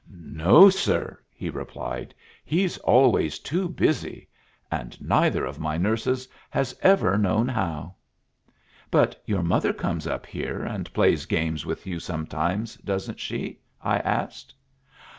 [0.15, 2.15] "No, sir," he replied.
[2.43, 4.29] "He's always too busy,
[4.71, 7.93] and neither of my nurses has ever known how."
[8.89, 13.99] "But your mother comes up here and plays games with you sometimes, doesn't she?" I
[13.99, 14.55] asked.